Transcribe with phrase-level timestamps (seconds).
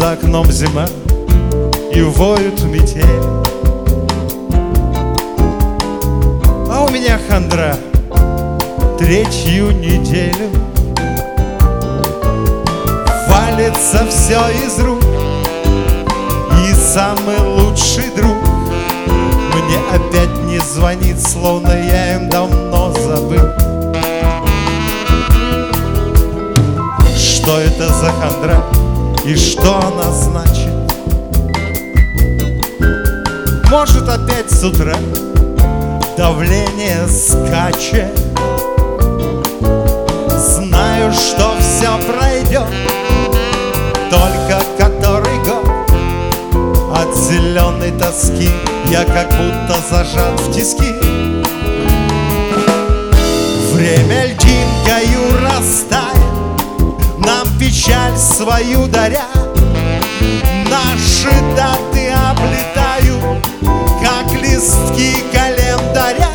[0.00, 0.86] За окном зима
[1.92, 3.04] и воют метели
[6.70, 7.76] А у меня хандра
[8.98, 10.48] третью неделю.
[13.28, 15.02] Валится все из рук.
[16.66, 18.38] И самый лучший друг
[19.52, 23.50] Мне опять не звонит, словно я им давно забыл.
[27.18, 28.64] Что это за хандра
[29.24, 30.70] и что она значит?
[33.70, 34.96] Может опять с утра
[36.16, 38.10] давление скачет?
[40.28, 42.66] Знаю, что все пройдет
[44.10, 45.68] Только который год.
[46.96, 48.50] От зеленой тоски
[48.86, 51.09] Я как будто зажат в тиски
[58.40, 59.26] свою даря.
[60.70, 63.44] Наши даты облетают
[64.02, 66.30] Как листки календаря.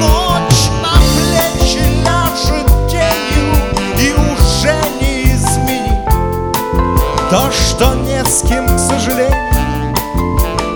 [0.00, 3.52] Ночь на плечи ляжет тенью
[3.98, 6.08] И уже не изменить.
[7.28, 9.94] То, что не с кем, к сожалению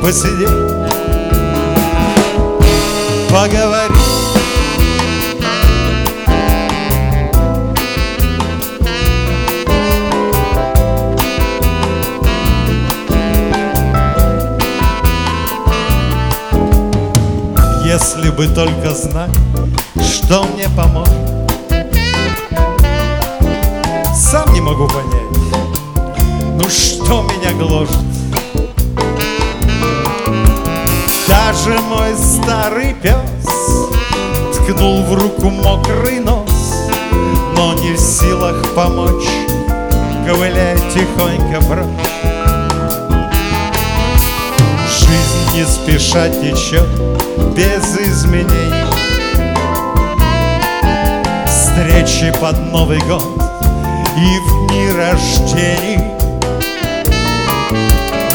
[0.03, 0.51] Посидеть.
[3.31, 3.94] Поговорить
[18.25, 19.31] Если бы только знать,
[20.03, 21.13] что мне поможет.
[24.17, 25.69] Сам не могу понять,
[26.55, 27.99] ну что меня гложет.
[31.29, 33.91] Даже мой старый пес
[34.55, 36.89] Ткнул в руку мокрый нос
[37.55, 39.29] Но не в силах помочь.
[40.27, 42.14] Ковыляет тихонько прочь
[45.55, 46.89] не спеша течет
[47.55, 48.85] без изменений.
[51.47, 53.23] Встречи под Новый год
[54.17, 56.01] и в дни рождений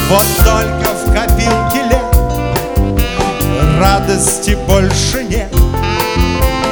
[0.10, 2.04] Вот только в копилке лет
[3.80, 5.54] Радости больше нет.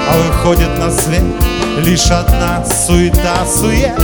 [0.09, 1.23] А выходит на свет
[1.79, 3.99] лишь одна суета-сует.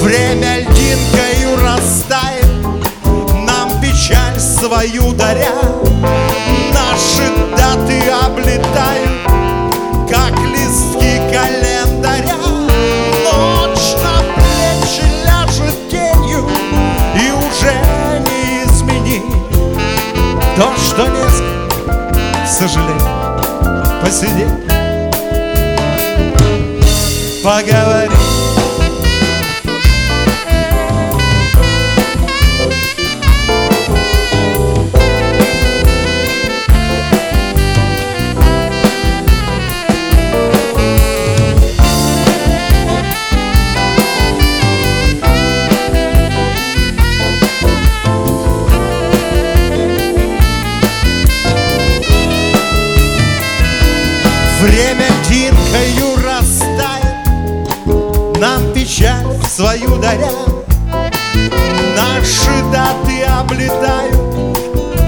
[0.00, 0.55] Время
[4.66, 5.52] свою даря.
[6.72, 9.10] Наши даты облетают
[10.10, 12.34] Как листки календаря.
[13.24, 16.48] Ночь на плечи ляжет тенью
[17.14, 17.74] И уже
[18.26, 19.22] не изменить.
[20.56, 21.42] То, что не с
[22.42, 24.48] к сожалению Посидеть.
[27.44, 28.25] Поговорить
[54.60, 57.68] Время динкою растает
[58.40, 60.30] Нам печаль свою даря
[61.94, 64.16] Наши даты облетают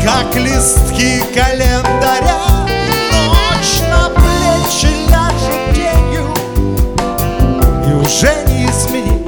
[0.05, 2.37] Как листки календаря.
[3.11, 6.29] Ночь на плечи ляжет тенью
[7.87, 9.25] И уже не изменить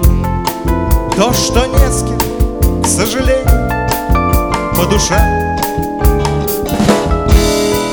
[1.17, 3.81] То, что не с кем, к сожалению
[4.77, 5.19] По душе.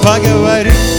[0.04, 0.97] Поговорить